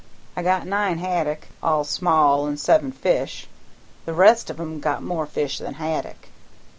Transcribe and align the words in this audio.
I 0.35 0.41
got 0.41 0.65
nine 0.65 0.97
haddick, 0.97 1.49
all 1.61 1.83
small, 1.83 2.47
and 2.47 2.59
seven 2.59 2.91
fish; 2.91 3.45
the 4.05 4.13
rest 4.15 4.49
on 4.49 4.59
'em 4.59 4.79
got 4.79 5.03
more 5.03 5.27
fish 5.27 5.59
than 5.59 5.75
haddick. 5.75 6.29